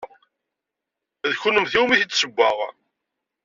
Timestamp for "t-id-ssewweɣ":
1.99-2.57